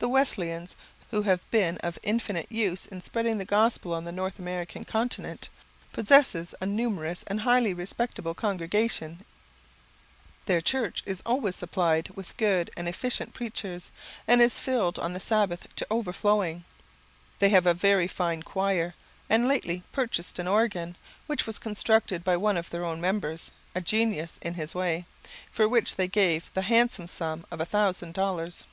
The 0.00 0.08
Wesleyans, 0.10 0.76
who 1.12 1.22
have 1.22 1.50
been 1.50 1.78
of 1.78 1.98
infinite 2.02 2.52
use 2.52 2.84
in 2.84 3.00
spreading 3.00 3.38
the 3.38 3.46
Gospel 3.46 3.94
on 3.94 4.04
the 4.04 4.12
North 4.12 4.38
American 4.38 4.84
continent, 4.84 5.48
possess 5.94 6.34
a 6.60 6.66
numerous 6.66 7.24
and 7.26 7.40
highly 7.40 7.72
respectable 7.72 8.34
congregation 8.34 9.00
in 9.12 9.16
this 9.16 9.24
place. 9.24 10.40
Their 10.44 10.60
church 10.60 11.02
is 11.06 11.22
always 11.24 11.56
supplied 11.56 12.10
with 12.10 12.36
good 12.36 12.70
and 12.76 12.86
efficient 12.86 13.32
preachers, 13.32 13.90
and 14.28 14.42
is 14.42 14.60
filled 14.60 14.98
on 14.98 15.14
the 15.14 15.20
Sabbath 15.20 15.74
to 15.76 15.86
overflowing. 15.90 16.64
They 17.38 17.48
have 17.48 17.64
a 17.66 17.72
very 17.72 18.08
fine 18.08 18.42
choir, 18.42 18.92
and 19.30 19.48
lately 19.48 19.84
purchased 19.90 20.38
an 20.38 20.48
organ, 20.48 20.96
which 21.26 21.46
was 21.46 21.58
constructed 21.58 22.22
by 22.22 22.36
one 22.36 22.58
of 22.58 22.68
their 22.68 22.84
own 22.84 23.00
members, 23.00 23.52
a 23.74 23.80
genius 23.80 24.38
in 24.42 24.52
his 24.52 24.74
way, 24.74 25.06
for 25.50 25.66
which 25.66 25.96
they 25.96 26.08
gave 26.08 26.52
the 26.52 26.60
handsome 26.60 27.06
sum 27.08 27.46
of 27.50 27.58
a 27.58 27.64
thousand 27.64 28.12
dollars. 28.12 28.66